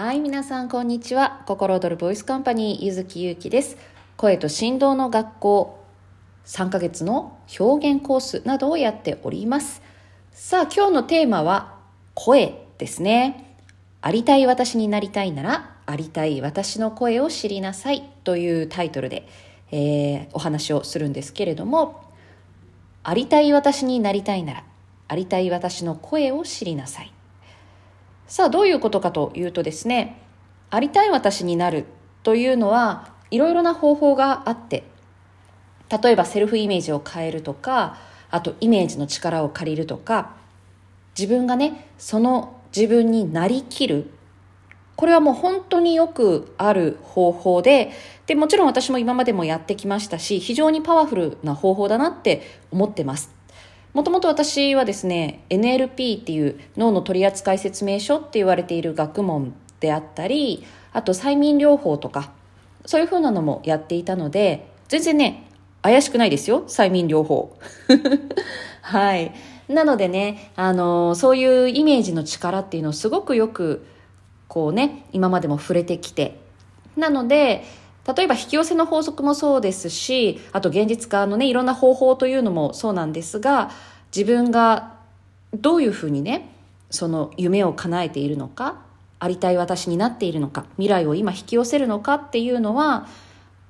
[0.00, 1.42] はい、皆さんこんにちは。
[1.46, 3.76] 心躍るボイスカンパニー、ゆずきゆうきです。
[4.16, 5.84] 声と振動の学校、
[6.46, 9.82] 3ヶ月の表現コースなどをやっております。
[10.30, 11.80] さあ、今日のテーマは、
[12.14, 13.56] 声ですね。
[14.00, 19.26] ありたい私になりたいなら、ありたい私の声を知りなさいというタイトルで、
[19.72, 22.04] えーお話をするんですけれども、
[23.02, 24.64] ありたい私になりたいなら、
[25.08, 27.12] ありたい私の声を知りなさい。
[28.28, 30.20] さあどういうことかというとですね
[30.70, 31.86] ありたい私になる
[32.22, 34.84] というのはいろいろな方法があって
[36.02, 37.96] 例えばセルフイメージを変えるとか
[38.30, 40.36] あとイメージの力を借りるとか
[41.18, 44.10] 自分がねその自分になりきる。
[44.94, 47.92] これはもう本当によくある方法で
[48.26, 53.37] でもちろん私も今までもやってきましたし非常にパワフルな方法だなって思ってます。
[53.98, 62.30] もともと私はですね NLP っていう脳の取扱説明書って言われている学問であったりあと催眠療法とか
[62.86, 65.50] そういうふうなのもやっていたので全然ね
[65.82, 67.58] 怪しくないですよ催眠療法。
[68.82, 69.32] はい。
[69.66, 73.84] なのでねあのそういうイメージの力っていうのをすごくよく
[74.46, 76.38] こうね今までも触れてきて。
[76.96, 77.64] なので
[78.16, 83.70] 例えば引き寄せの法則もそうですしあと現実化のねいろんな方法というのもそうなんですが
[84.16, 84.94] 自分が
[85.52, 86.50] どういうふうにね
[86.90, 88.80] その夢を叶えているのか
[89.20, 93.06] ありたい私になっているのか未来を今引き寄せるのかっていうのは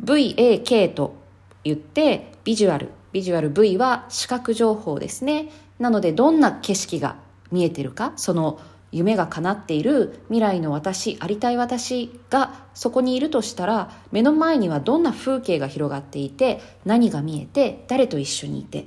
[0.04, 1.16] VAK と
[1.64, 5.48] 言ってビジュアルビジュアル V は視覚情報ですね。
[5.78, 7.16] なのでどんな景色が
[7.50, 18.86] 見えてるかその夢が叶っている未来の私ありたい私がそこにいるとしたら目の前にはどんな風景が広がっていて何が見えて誰と一緒にいて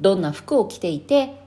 [0.00, 1.40] どんな服を着ていて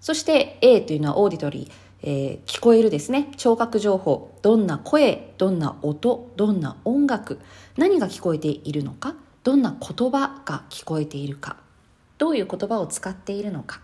[0.00, 1.72] そして A というのはオーディトリー、
[2.02, 3.30] えー聞こえるですね。
[3.36, 4.36] 聴覚情報。
[4.42, 7.38] どんな声どんな音どんな音楽
[7.76, 11.56] 何が聞こえているのかどんな言葉が聞こえているか
[12.18, 13.80] どういう言葉を使っているのか。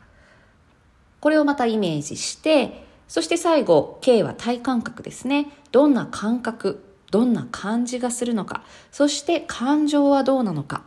[1.20, 5.48] これをまたイメージしてそして最後 K は体感覚ですね。
[5.72, 8.62] どんな感覚どんな感じがするのか。
[8.92, 10.82] そして感情はどうなのか。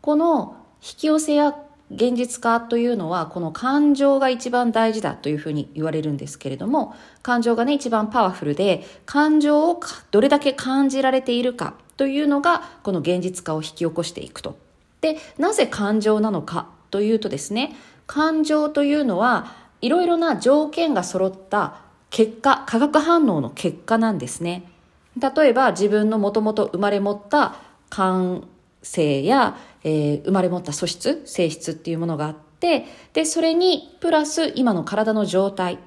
[0.00, 1.56] この引き寄せや
[1.90, 9.80] 現実化というのはこの感情が一番大事だというふうに言われるんですけれども感情がね一番パワフルで感情を
[10.10, 14.56] どれだけ感じられているかというのがこの現実化を引き起こしていくと。
[15.00, 17.76] でなぜ感情なのかというとですね
[18.06, 21.80] 感情というのはいろいろな条件が揃った
[22.10, 24.70] 結果化学反応の結果なんですね。
[25.16, 27.56] 例えば自分のもともと生まれ持った
[27.88, 28.48] 感
[28.82, 35.78] 性や、えー生まれ持った素質性質っていうものがあってでそれにプラス今の体の状態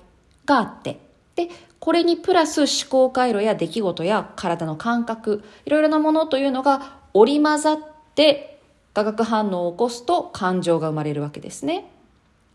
[0.45, 0.99] があって
[1.35, 1.49] で
[1.79, 7.79] これにプラス思考回路や出来事や体の感覚いろいろなものというのが織り交ざっ
[8.15, 8.59] て
[8.93, 11.91] 化学反応を起こすと感情が生まれるわけですね。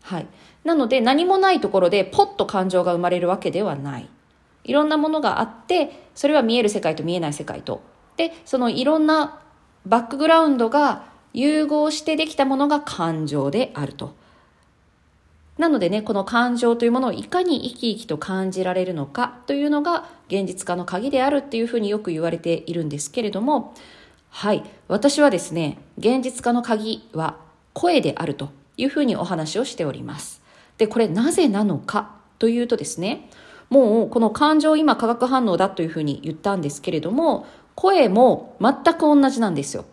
[0.03, 0.27] はい。
[0.63, 4.09] なので何もないところでポッと感情が生まれるわけではない。
[4.65, 7.81] いろんなものがあって、それは見える世界と見えない世界と。
[8.17, 9.39] で、そのいろんな
[9.85, 14.13] バックグラウンドが融合してできたものが感情であると。
[15.57, 23.73] なのでね、この感情というものをいかに生き生きと感じられるのかというのが現実化の鍵であるっていうふうによく言われているんですけれども、
[24.29, 24.63] はい。
[24.87, 27.37] 私はですね、現実化の鍵は
[27.73, 30.41] 声であるというふうにお話をしております。
[30.77, 33.29] で、これなぜなのかというとですね、
[33.69, 37.45] もうこの感情今化学反応だというふうに言ったんですけれども、
[37.75, 39.85] 声も全く同じなんですよ。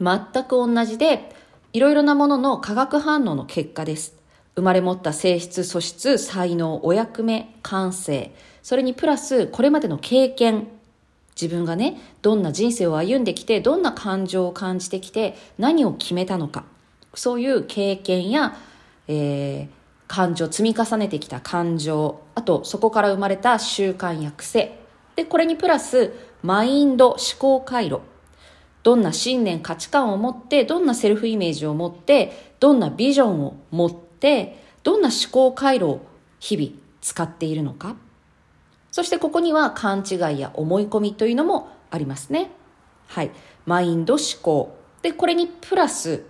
[0.00, 1.34] 全く同じで、
[1.72, 4.16] いろいろなものの化学反応の結果です。
[4.56, 10.68] 生まれ持った性質、素質、才能、お役目、感性、それにプラスこれまでの経験、
[11.40, 16.64] 自分がね、どんな人生を歩んできて、どんな感情を感じてきて、何を決めたのか、
[17.14, 18.56] そういう経験や、
[19.08, 24.80] えー感情、積み重ねてきた感情、あとそこから生まれた習慣や癖、
[25.14, 26.12] で、これにプラス
[26.42, 28.00] マインド、思考回路、
[28.82, 36.00] どんな信念、価値観を持って、どんなセルフイメージを持って、どんなビジョンを持って、どんな思考回路を
[36.40, 37.94] 日々使っているのか。
[38.90, 42.50] そしてここには勘違いや思い込みというのもありますね。
[43.06, 43.30] はい。
[43.64, 44.76] マインド、思考。
[45.02, 46.24] で、これにプラス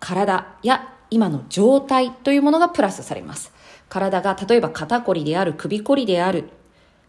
[0.00, 3.52] 体や今の状態というものがプラスされます。
[3.88, 6.48] 体が例えば肩こりである、首こりである、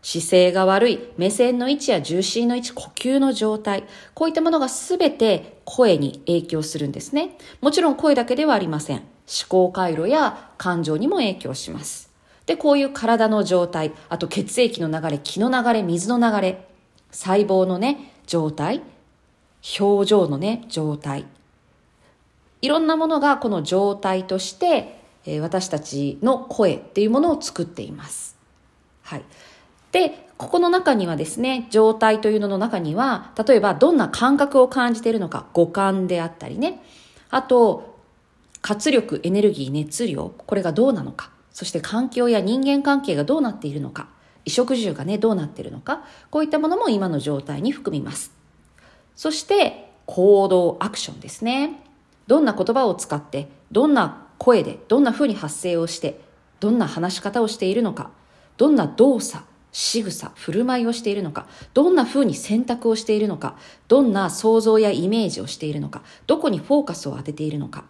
[0.02, 3.86] 姿勢が悪い、目線の位置や重心の位置、呼吸の状態、
[4.16, 7.38] こういったものがすべて声に影響するんですね。
[7.62, 8.98] もちろん声だけではありません。
[8.98, 12.12] 思考回路や感情にも影響します。
[12.48, 16.68] で、こういう体の状態、あと血液の流れ、気の流れ、水の流れ、
[17.12, 18.82] 細胞のね、状態、
[19.80, 21.26] 表情のね、状態。
[22.62, 28.38] いろんなものがこの状態として、え私たちの声っていうものを作っています。
[29.04, 29.24] はい。
[29.92, 36.82] で、ここの中にはですね、状態というのの中には、例えばどんな感覚を感じているのか、五感であったりね。
[37.30, 38.00] あと、
[38.62, 41.32] 活力、エネルギー、熱量、これがどうなのか。
[41.52, 44.08] そして環境や人間関係がどうなっているのか。
[44.46, 46.04] 衣食住がね、どうなっているのか。
[46.30, 48.32] こういったものも今の状態に含みます。
[49.16, 51.91] そして、行動、アクションですね。
[52.28, 56.22] どんな言葉を使って、どんな声で、どんな風に発声をして、
[56.60, 58.12] どんな話し方をしているのか。
[58.58, 63.56] どんな動作、仕草、振る舞いをしているのか、どんな風に選択をしているのか、
[63.88, 67.86] どんな想像やイメージをしているのか、どこにフォーカスを当てているのか。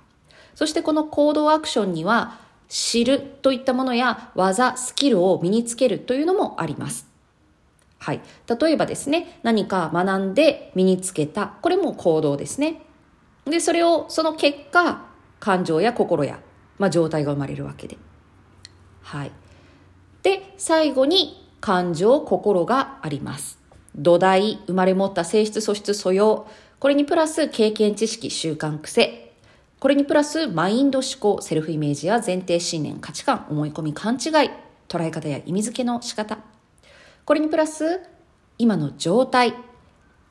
[0.56, 2.40] そしてこの行動アクションには、
[2.70, 7.08] 知るといったものや技、スキルを身につけるというのもあります。
[7.98, 8.22] はい。
[8.60, 11.48] 例えばですね、何か学んで身につけた。
[11.62, 12.82] これも行動ですね。
[13.46, 15.06] で、それを、その結果、
[15.40, 16.40] 感情や心や、
[16.78, 17.98] まあ、状態が生まれるわけで。
[19.02, 19.32] はい。
[20.24, 23.60] で、最後に感情、心があります。
[23.96, 26.48] 土台、生まれ持った性質、素質、素養。
[26.80, 29.34] これにプラス経験、知識、習慣、癖。
[29.80, 34.52] これにプラスマインド思考、セルフイメージや前提信念、価値観、思い込み、勘違い、
[34.88, 36.38] 捉え方や意味付けの仕方。
[37.26, 38.00] これにプラス
[38.58, 39.56] 今の状態、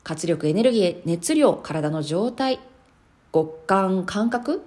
[0.03, 2.59] 活力、エネルギー、熱量、体の状態、
[3.31, 4.61] 五感、感覚、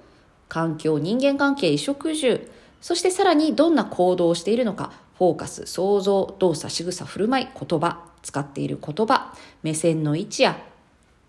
[0.48, 2.50] 環境、人間関係、衣食住、
[2.80, 10.58] そしてさらにどんな行動をしているのか、フォーカス、想像、動作、仕草、振る舞い、言葉、使っている言葉、目線の位置や、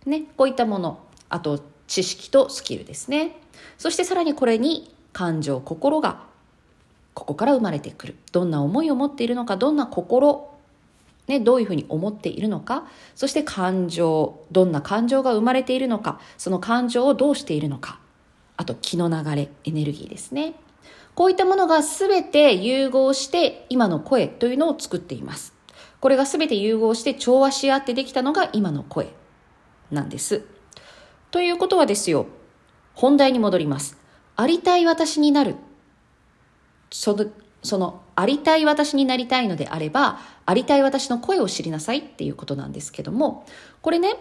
[0.06, 1.00] ね、こういったもの、
[1.30, 3.38] あと知識とスキルですね。
[3.78, 6.24] そしてさらにこれに感情、心が
[7.14, 8.16] ここから生まれてくる。
[8.32, 10.52] どんな思いを持っているのか、どんな心、
[11.28, 12.86] ね、どういうふうに思っているのか、
[13.16, 18.00] そして感情、どんな感情が生まれているのか、その感情をどうしているのか、
[18.58, 20.56] あと気の流れ、エネルギーですね。
[21.16, 25.54] こういったものが全て融合して今の声というのを作っています。
[26.02, 29.14] これが全て融合して調和し合ってできたのが今の声
[29.92, 30.44] なんです。
[31.32, 32.28] ということはですよ、
[32.94, 33.98] 本題に戻ります。
[34.36, 35.56] ありたい私になる。
[36.92, 37.26] その、
[37.64, 43.46] その、ありたい私になりたいのであれば、ありたい私の声を知りなさいっていうことなんですけども、
[43.82, 44.16] これね、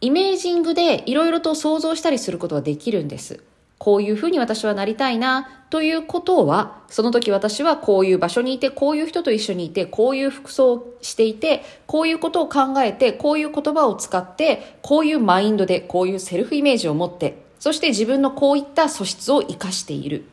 [0.00, 3.42] イメージングでいろいろと想像したりすることができるんです。
[3.78, 20.24] こういうふうに私はなりたいな、ということは、その時私はこういう場所にいて、こういう人と一緒にいて、こういう服装をしていて、こういうことを考えて、こういう言葉を使って、こういうマインドで、こういうセルフイメージを持って、そして自分のこういった素質を活かしている。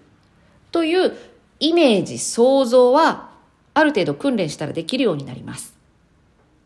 [0.72, 1.18] という
[1.60, 3.31] イメージ、想像は、
[3.74, 5.74] ある程度訓練したらできるようになります。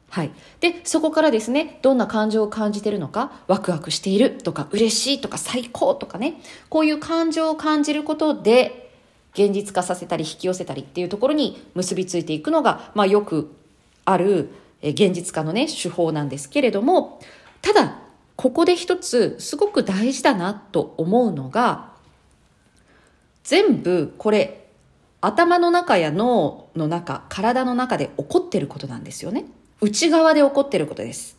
[0.10, 0.32] はい。
[0.62, 8.92] で、そこからですね、どんな感情を感じているのか、ワクワクしているとか、嬉しいとか、最高とかね、こういう感情を感じることで、
[9.34, 13.52] 現実化させたり引き寄せたりっていうところに結びついていくのが、まあよく
[14.06, 14.50] ある
[14.82, 17.20] 現実化のね、手法なんですけれども、
[17.62, 18.00] ただ、
[18.38, 21.94] ここで一つすごく大事だなと思うのが、
[23.44, 24.65] 全部これ
[25.26, 29.46] 頭の中や脳の中、体の中で起こってることなんですよね。
[29.82, 31.38] 内側で起こってることです。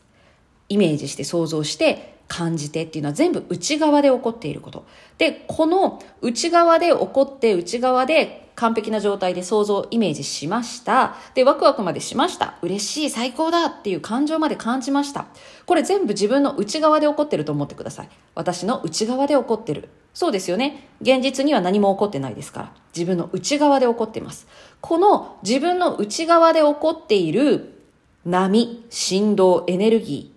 [0.68, 4.84] イメージして想像して感じてっていうのは全部内側で起こっていること。
[5.18, 11.14] で、この内側で起こって内側で完璧な状態で想像、イメージしました。
[11.34, 12.54] で、ワクワクまでしました。
[12.62, 15.26] 嬉しい、最高だっていう感情まで感じました。
[15.64, 18.08] これ全部自分の内側で起こってると思ってください。
[18.34, 19.90] 私の内側で起こってる。
[20.16, 20.88] そうですよね。
[21.02, 22.72] 現実には何も起こってないですから。
[22.96, 24.46] 自分の内側で起こってます。
[24.80, 27.82] この自分の内側で起こっている
[28.24, 30.36] 波、振動、エネルギー。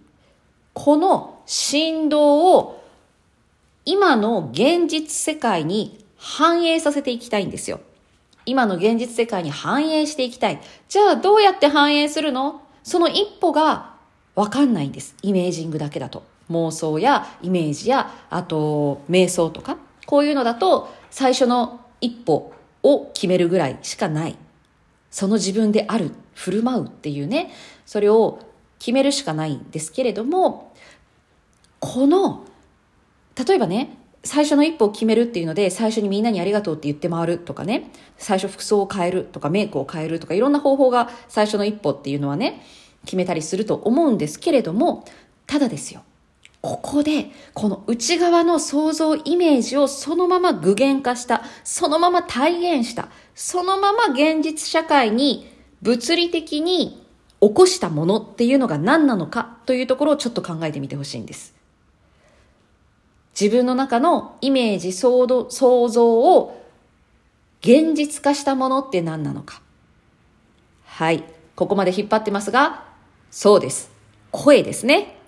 [0.73, 2.83] この振動を
[3.85, 7.79] 今の現実世界に反映させていきたいんですよ。
[8.45, 10.59] 今の現実世界に反映していきたい。
[10.89, 12.61] じゃあどうやって反映するの？
[12.83, 13.95] その一歩が
[14.35, 15.15] わかんないんです。
[15.21, 16.23] イメージングだけだと。
[16.49, 22.53] 妄想やイメージや、あと瞑想とか、こういうのだと最初の一歩
[22.83, 24.37] を決めるぐらいしかない。
[25.11, 27.51] その自分である、振る舞うっていうね、
[27.85, 28.39] それを
[28.79, 30.73] 決めるしかないんですけれども、
[31.79, 32.45] この、
[33.47, 42.61] 例えばね、最初の一歩を決めるっていうので、最初にみんなにありがとうって言って回るとかね、最初服装を変えるとかメイクを変えるとかいろんな方法が最初の一歩っていうのはね、
[43.05, 45.05] 決めたりすると思うんですけれども、
[45.47, 46.03] ただですよ。
[46.61, 55.49] ここで、この内側の想像イメージをそのまま具現化した、そのまま体現した、そのまま現実社会に
[55.81, 57.05] 物理的に
[57.39, 61.55] 起こしたものっていうのが何なのかというところをちょっと考えてみてほしいんです。
[63.39, 65.27] 自分の中のイメージ、想
[65.87, 66.65] 像を
[67.61, 69.61] 現実化したものって何なのか。
[70.83, 71.23] はい。
[71.55, 72.83] ここまで引っ張ってますが、
[73.31, 73.91] そうです。
[74.31, 75.18] 声ですね。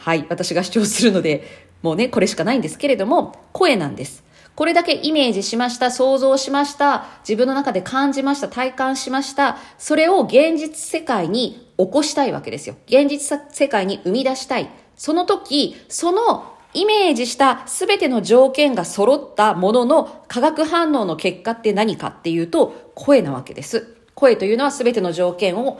[0.00, 0.24] はい。
[0.30, 4.24] 私が主張するので、もうね、これしかないんですけれども、声なんです。
[4.54, 9.58] これだけイメージしました、想像しました、自分の中で感じました、体感しました。
[9.76, 12.76] それを現実世界に起こしたいわけですよ。
[12.86, 14.70] 現実世界に生み出したい。
[14.96, 23.96] その時、そのイメージした全ての条件が揃ったものの化学反応の結果って何かっていうと、声なわけです。
[24.14, 25.78] 声というのは全ての条件を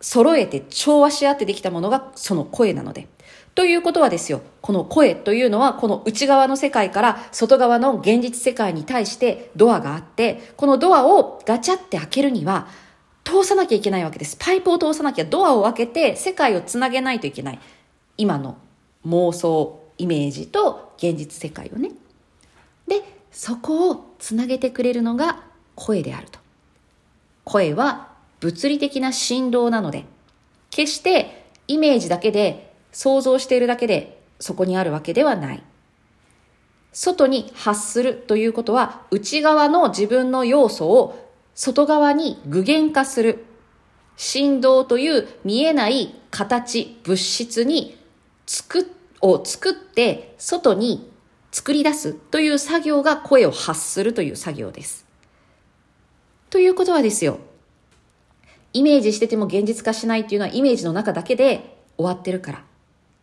[0.00, 3.06] 揃えて調和し合ってできたものがその声なので。
[3.54, 12.66] ということはですよ、この声というのはこの内側の世界から外側の現実世界に対してドアがあって、このドアをガチャって開けるには
[13.22, 14.36] 通さなきゃいけないわけです。
[14.38, 17.60] パイプを通さなきゃドアを開けて世界をつなげないといけない。
[18.16, 18.56] 今の
[19.06, 21.92] 妄想、イメージと現実世界をね。
[22.88, 25.42] で、そこをつなげてくれるのが
[25.76, 26.40] 声であると。
[27.44, 28.08] 声は
[28.40, 30.06] 物理的な振動なので、
[30.70, 35.62] 決してイメージだけで想像しているだけでそこにあるわけではない。
[36.92, 43.44] 外に発するということは内側の自分の要素を外側に具現化する。
[44.16, 47.98] 振動という見えない形、物質に
[48.46, 48.88] 作
[49.20, 51.10] を作って外に
[51.50, 55.04] 作り出すという作業が声を発するという作業です。
[56.48, 57.38] ということはですよ。
[58.72, 62.64] イメージしてても現実化しないっていうのはイメージの中だけで終わってるから。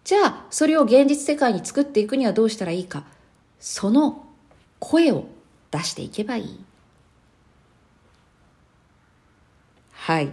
[0.04, 3.04] じゃあ、それを現実世界に作っていくにはどうしたらいいか。
[3.60, 4.26] その
[4.80, 5.26] 声を
[5.70, 6.60] 出していけばいい。
[9.94, 10.32] はい。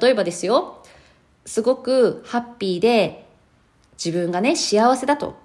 [0.00, 0.82] 例えばですよ。
[1.44, 3.26] すごくハッピーで
[4.02, 5.36] 自分がね、幸せだと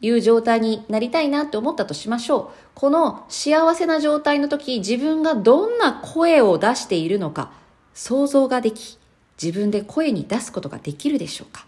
[0.00, 2.68] いう状態になりたいなって思ったとしましょう。
[2.74, 7.50] この幸せな状態の時、自分がどんな声を出しているのか
[7.92, 8.98] 想像ができ、
[9.40, 11.67] 自分で声に出すことができるでしょうか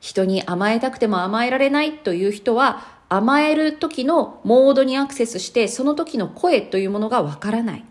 [0.00, 7.84] 人に甘えたくても甘えられないという人は甘える時のモードにアクセスしてその時の声というものがわからない。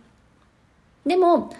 [1.06, 1.54] でも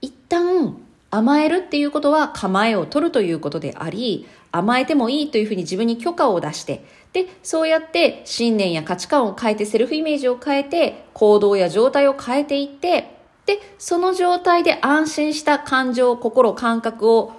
[0.00, 0.76] 一旦
[1.10, 13.16] 甘えるっていうことは構えを取るということであり甘えてもいいというふうに自分に許可を出してでそうやって信念や価値観を変えてセルフイメージを変えて行動や状態を変えていって
[13.46, 17.32] でその状態で安心した感情心感覚を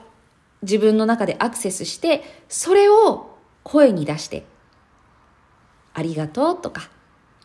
[0.61, 4.45] 自分の中でアクセスして、それを声に出して、
[5.93, 6.89] ありがとうとか、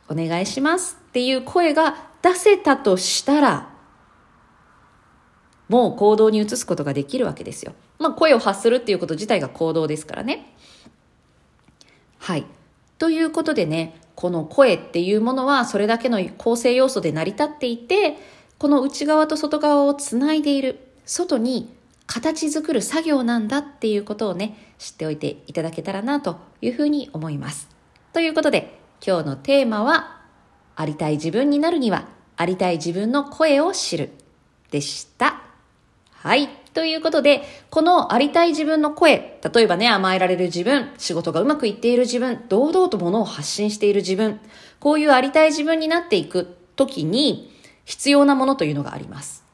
[0.09, 3.71] お願いしますっていう声が出せたとしたら、
[5.69, 7.73] もう行動に移すことができるわけですよ。
[7.99, 10.55] まあ声を発するっていうこと自体が行動ですからね。
[12.19, 12.47] はい。
[12.99, 18.17] ということでね、この声っていうものはそれだけの構成要素で成り立っていて、
[18.59, 21.76] この内側と外側をつないでいる、外に
[22.07, 27.69] 形作る作業なんだっていうことをね、知っておいていただけたらなというふうに思います。
[28.13, 30.17] ということで、今日のテーマは、
[30.77, 34.11] ありたい自分になるには、ありたい自分の声を知る
[34.71, 35.43] でした。
[36.13, 36.49] はい。
[36.75, 44.41] ということで、このありたい自分の声、例えばね、甘えられる自分、仕事がうまくいっている自分、堂々と物を発信している自分、
[44.79, 47.51] こういうありたい自分になっていくときに
[47.85, 49.45] 必要なものというのがあります。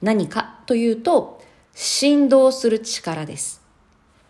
[0.00, 1.40] 何かというと、
[1.74, 3.62] 振動する力です。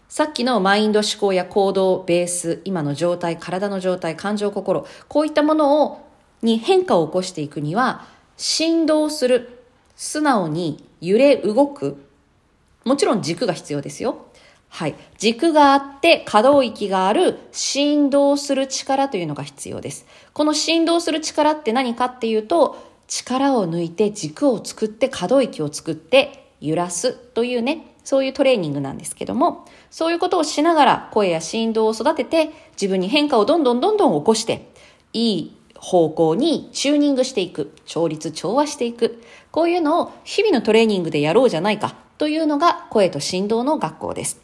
[0.09, 6.07] さっきのマインド思考や行動、ベース、今の状態、体の状態、感情、心、こういったものを、
[6.43, 9.65] に変化を起こしていくには、振動する、
[9.97, 11.97] 素直に揺れ動く、
[12.85, 14.27] もちろん軸が必要ですよ。
[14.69, 14.95] はい。
[15.19, 20.07] 軸があって可動域がある振動する力というのが必要です。
[20.33, 34.67] この振動する力って何かっていうと、力を抜いて軸を作って可動域を作って揺らすというね、そういうトレーニングなんですけども、そういうことをしながら声や振動を育てて自分に変化をどんどんどんどん起こして、
[35.13, 44.41] いい方向にチューニングしていく、調律調和していく、こういうのを日々のトレーニングでやろうじゃないかというのが声と振動の学校です。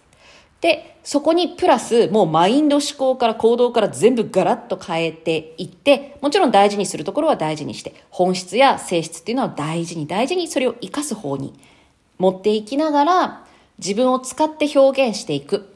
[0.60, 11.54] で、そこにプラス、もうマインド思考から行動から全部ガラッと変えていって、もちろん大事にするところは大事にして、本質や性質っていうのは大事に大事にそれを活かす方に
[12.18, 13.46] 持っていきながら、
[13.78, 15.74] 自分を使って表現していく。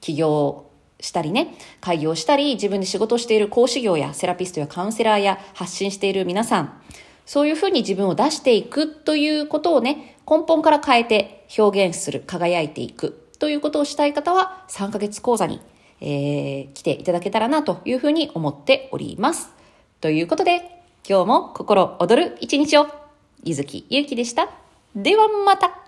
[0.00, 0.66] 起業
[1.00, 6.82] したりね、開業したり、自分で仕事している講師業やセラピストやカウンセラーや発信している皆さん、
[7.24, 15.60] そういうふうに自分を出していくということをね、根本から変えて表現する、輝いていくということをしたい方は3ヶ月講座に、
[16.00, 19.50] えー、来ていただけたらなというふうに思っております。
[20.00, 22.86] ということで、今日も心躍る一日を、
[23.42, 24.50] ゆずきゆうきでした。
[24.96, 25.83] ではまた